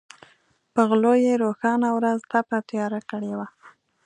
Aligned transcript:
په 0.73 0.81
غلو 0.89 1.13
یې 1.25 1.33
روښانه 1.43 1.89
ورځ 1.97 2.19
تپه 2.31 2.57
تیاره 2.69 3.01
کړې 3.09 3.31
وه. 3.37 3.47